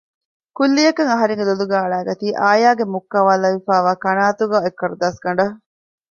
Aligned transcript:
ކުއްލިއަކަށް 0.57 1.11
އަހަރެންގެ 1.11 1.45
ލޮލުގައި 1.49 1.83
އަޅައިގަތީ 1.83 2.27
އާޔާގެ 2.41 2.85
މުއްކަވާލައިފައިވާ 2.93 3.91
ކަނާއަތުގައި 4.03 4.63
އޮތް 4.63 4.77
ކަރުދާސް 4.79 5.19
ގަނޑެއް 5.23 5.55